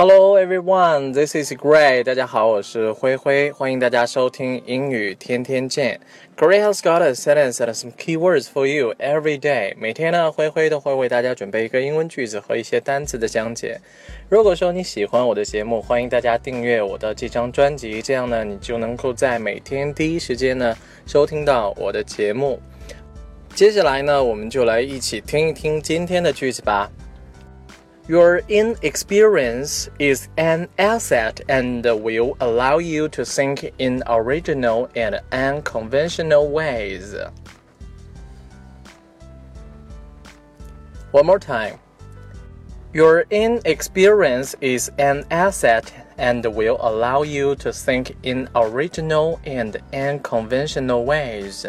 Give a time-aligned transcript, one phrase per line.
[0.00, 2.02] Hello everyone, this is Gray.
[2.02, 6.00] 大家好，我是灰灰，欢迎大家收听英语天天见。
[6.38, 9.74] Gray has got a sentence and some key words for you every day.
[9.76, 13.78] 每天呢，灰灰都会为大家准备一个英文句子和一些单词的讲解。
[14.30, 22.58] 如果说你喜欢我的节目，欢迎大家订阅我的这张专辑，这样呢，你就能够在每天第一时间呢收听到我的节目。
[23.54, 26.90] 接下来呢，我们就来一起听一听今天的句子吧。
[28.10, 37.14] Your inexperience is an asset and will allow you to think in original and unconventional ways.
[41.12, 41.78] One more time.
[42.92, 51.04] Your inexperience is an asset and will allow you to think in original and unconventional
[51.04, 51.64] ways.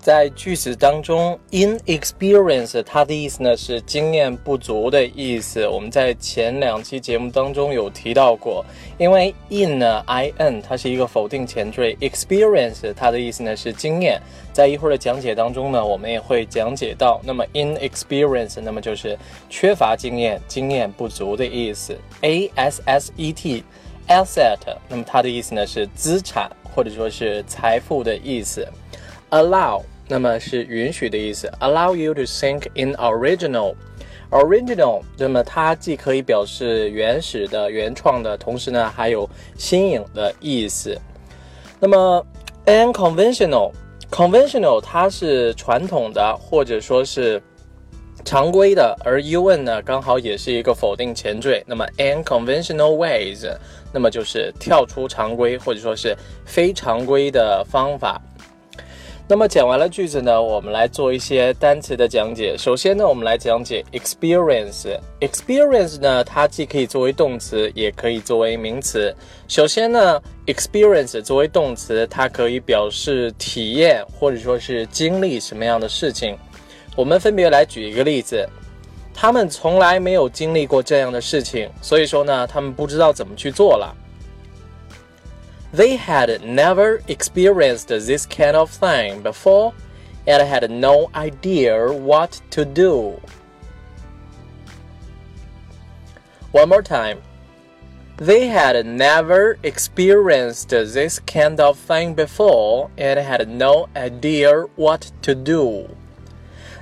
[0.00, 5.66] 在句子当中，inexperience 它的意思呢是经验不足的意思。
[5.66, 8.64] 我们在前两期节目当中有提到过，
[8.96, 14.22] 因为 in 呢，i n 它是一个否定前缀，experience 它的意思呢是经验。
[14.52, 19.18] 在一会儿的讲解当中呢，我们也会讲解到，那么 inexperience 那么就是
[19.50, 21.94] 缺乏经验、经验不足的意思。
[22.22, 23.64] a s s e t
[24.08, 28.66] asset 那么它的意思呢是资产或者说是财富的意思。
[29.30, 33.74] allow 那么是允许的意思，allow you to think in original。
[34.30, 40.98] original，那么它既可以表示原始的、原创的，同时呢还有新颖的意思。
[41.80, 42.26] 那么
[42.66, 47.40] unconventional，conventional 它是传统的或者说是
[48.22, 51.64] 常规的，而 un 呢刚好也是一个否定前缀。
[51.66, 53.50] 那么 unconventional ways，
[53.92, 58.20] 那么就是跳出常规或者说是非常规的方法。
[59.30, 62.56] 那么讲完了句子呢，我们来做一些单词的讲解。
[62.56, 64.98] 首先呢，我们来讲解 experience。
[65.20, 69.14] experience 呢，它既可以作为动词，也可以作为名词。
[69.46, 76.34] 首先呢，experience 作为动词，它可以表示体验或者说是经历什么样的事情。
[76.96, 78.48] 我们分别来举一个例子：
[79.12, 83.94] 他们从来没有经历过这样的事情，所以说呢，他们不知道怎么去做了。
[85.72, 89.74] They had never experienced this kind of thing before
[90.26, 93.20] and had no idea what to do.
[96.52, 97.20] One more time.
[98.16, 105.34] They had never experienced this kind of thing before and had no idea what to
[105.34, 105.94] do.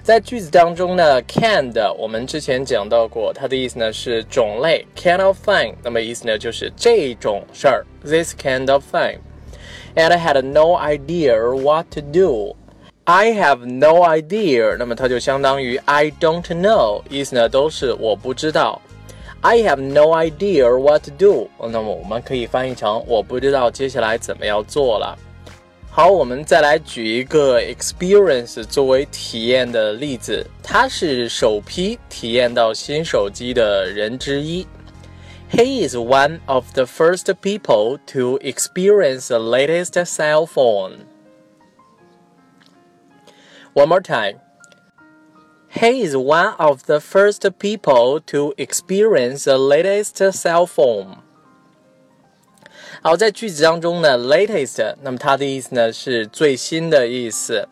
[0.07, 12.55] 在句子当中呢，kind 我们之前讲到过，它的意思呢是种类，kind of thing，那么意思呢就是这种事儿，this kind of thing，and I had no idea what to do。
[13.03, 18.81] I have no idea，那么它就相当于 I don't know，意思呢都是我不知道。
[19.41, 25.19] I have no idea what to do，那么我们可以翻译成我不知道接下来怎么样做了。
[25.96, 30.46] 好，我们再来举一个 experience 作为体验的例子。
[30.64, 34.66] 他是首批体验到新手机的人之一。
[35.52, 41.00] He is one of the first people to experience the latest cell phone.
[43.74, 44.40] One more time.
[45.74, 51.18] He is one of the first people to experience the latest cell phone.
[53.07, 57.69] 好，在句子当中呢，latest，那么它的意思呢是最新的意思。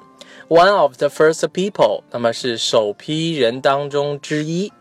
[0.46, 4.72] One of the first people，那么是首批人当中之一。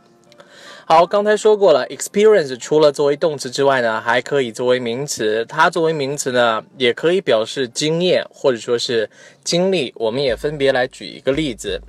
[0.85, 5.43] 好，刚才说过了，experience 除了作为动词之外呢，还可以作为名词。
[5.49, 9.09] 它作为名词呢，也可以表示经验或者说是
[9.43, 9.91] 经历。
[9.95, 11.81] 我们也分别来举一个例子。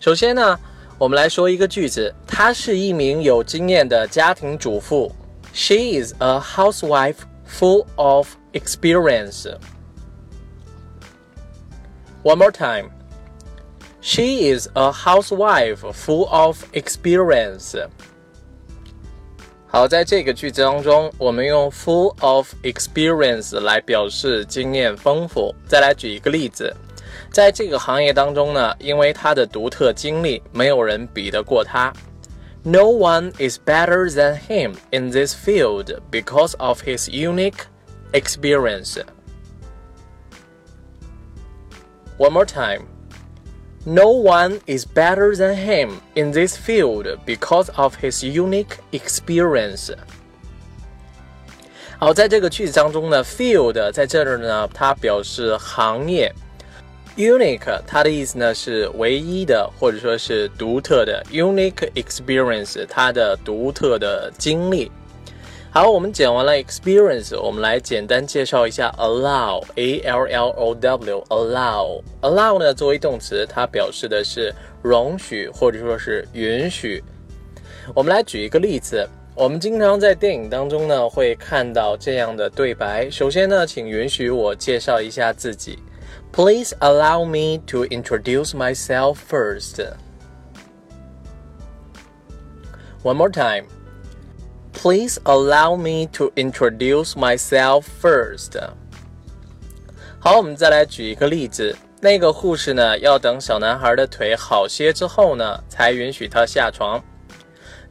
[0.00, 0.58] 首先呢，
[0.96, 5.12] 我们来说一个句子，她是一名有经验的家庭主妇。
[5.52, 7.16] She is a housewife.
[7.49, 9.47] full of experience.
[12.23, 12.91] One more time.
[14.01, 17.75] She is a housewife full of experience.
[19.67, 25.53] 好，在这个句子当中，我们用 full of experience 来表示经验丰富。
[25.67, 26.73] 再来举一个例子，
[27.31, 31.91] 在这个行业当中呢，因为他的独特经历，没有人比得过他。
[32.63, 37.67] no one is better than him in this field because of his unique
[38.13, 38.97] experience.
[42.17, 42.87] One more time.
[43.85, 49.93] No one is better than him in this field because of his unique experience.
[51.99, 56.33] 好，在这个句子当中呢，field 在这儿呢，它表示行业。
[57.20, 61.22] Unique，它的意思呢是唯一的，或者说是独特的。
[61.30, 64.90] Unique experience，它的独特的经历。
[65.70, 77.04] 好，我们讲完了 experience，我们来简单介绍一下 allow，a l l o w，allow，allow 呢作为动词，它表示的是容许或者说是允许。
[77.94, 83.10] 我们来举一个例子，我们经常在电影当中呢会看到这样的对白。
[83.10, 85.78] 首先呢，请允许我介绍一下自己
[86.31, 89.81] ，Please allow me to introduce myself first.
[93.03, 93.65] One more time.
[94.73, 98.59] Please allow me to introduce myself first.
[100.19, 101.75] 好，我们再来举一个例子。
[102.01, 107.01] 那个护士呢，要等小男孩的腿好些之后呢，才允许他下床。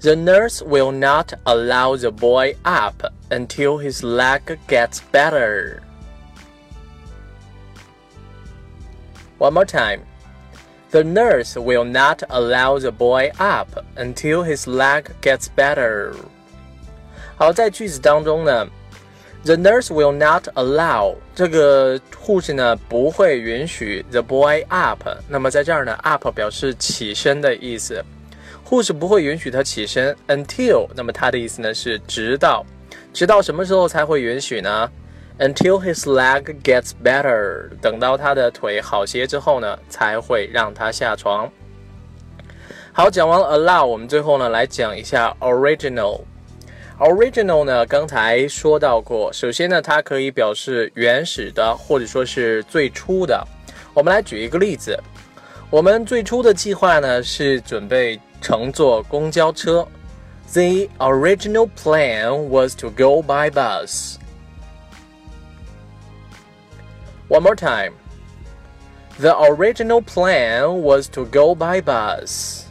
[0.00, 5.78] The nurse will not allow the boy up until his leg gets better.
[9.38, 10.00] One more time.
[10.90, 16.12] The nurse will not allow the boy up until his leg gets better.
[17.36, 18.68] 好，在句子当中呢，
[19.44, 25.02] the nurse will not allow 这个护士呢不会允许 the boy up。
[25.28, 28.00] 那么在这儿呢，up 表示起身的意思，
[28.62, 30.86] 护士不会允许他起身 until。
[30.94, 32.64] 那么它的意思呢是直到，
[33.12, 34.88] 直到什么时候才会允许呢
[35.39, 41.49] ？Until his leg gets better，等到他的腿好些之后呢，才会让他下床。
[42.91, 46.21] 好，讲完了 allow，我们最后呢来讲一下 original。
[46.99, 49.31] Original 呢，刚才说到过。
[49.31, 53.41] 首先呢，它可以表示原始的，或者说是最初的。
[53.93, 54.99] 我们来举一个例子。
[55.69, 59.87] 我们最初的计划呢是准备乘坐公交车。
[60.51, 64.15] The original plan was to go by bus.
[67.28, 67.92] One more time.
[69.18, 72.62] The original plan was to go by bus.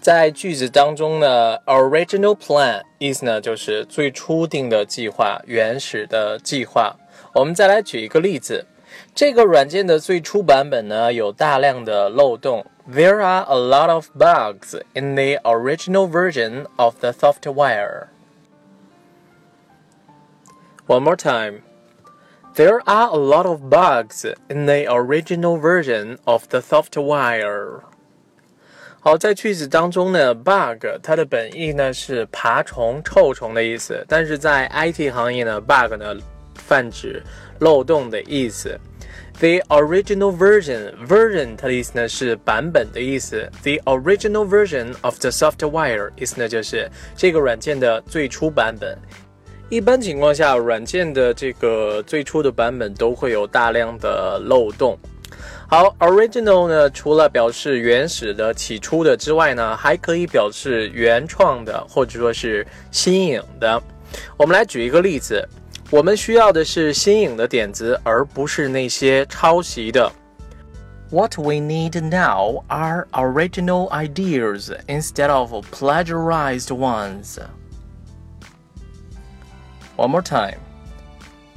[0.00, 6.96] 在句子当中呢，original plan 意思呢就是最初定的计划、原始的计划。
[7.34, 8.66] 我们再来举一个例子，
[9.14, 12.66] 这个软件的最初版本呢有大量的漏洞。
[12.90, 18.08] There are a lot of bugs in the original version of the software.
[20.88, 21.62] One more time.
[22.56, 27.80] There are a lot of bugs in the original version of the software.
[29.00, 36.14] 好，在句子当中呢，bug 它的本意呢是爬虫、臭虫的意思，但是在 IT 行业呢，bug 呢
[36.54, 37.22] 泛指
[37.58, 38.78] 漏洞的意思。
[39.40, 43.50] The original version，version 它的意思呢是版本的意思。
[43.62, 48.96] The original version of the software 意思呢就是这个软件的最初版本。
[49.69, 54.97] 一般情况下，软件的这个最初的版本都会有大量的漏洞。
[55.67, 63.81] 好，original 呢，除了表示原始的、起初的之外呢，还可以表示原创的，或者说是新颖的。
[64.37, 65.45] 我们来举一个例子，
[65.91, 70.09] 我们需要的是新颖的点子，而不是那些抄袭的。
[71.11, 77.37] What we need now are original ideas instead of plagiarized ones.
[79.97, 80.59] One more time.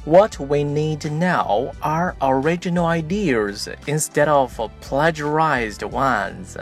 [0.07, 6.57] What we need now are original ideas instead of plagiarized ones.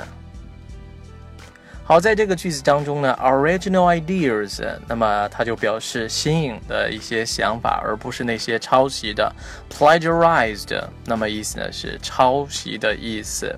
[1.85, 9.33] 好，在这个句子当中呢，original ideas，那么它就表示新颖的一些想法，而不是那些抄袭的。
[9.71, 13.57] plagiarized，那么意思呢是抄袭的意思。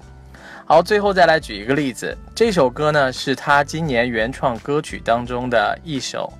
[0.67, 6.31] 好，最后再来举一个例子，这首歌呢是他今年原创歌曲当中的一首。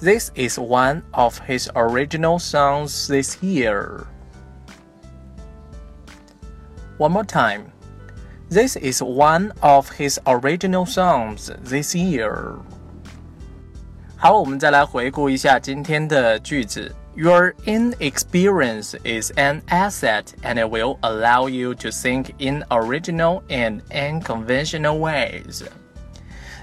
[0.00, 4.06] This is one of his original songs this year.
[6.98, 7.72] One more time.
[8.48, 12.56] This is one of his original songs this year.
[14.16, 16.94] 好，我们再来回顾一下今天的句子。
[17.14, 24.98] Your inexperience is an asset and it will allow you to think in original and unconventional
[24.98, 25.64] ways.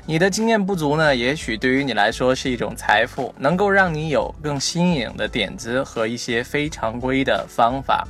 [0.05, 8.07] 你的经验不足呢，也许对于你来说是一种财富，能够让你有更新颖的点子和一些非常规的方法。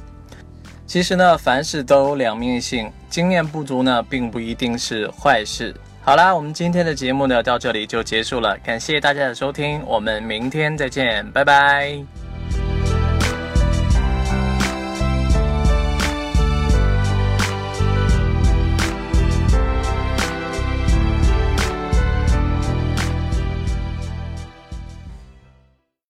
[0.86, 5.74] 其实呢，凡事都有两面性，经验不足呢，并不一定是坏事。
[6.00, 12.21] 好啦，我们今天的节目呢，到这里就结束了，感谢大家的收听，我们明天再见，拜拜。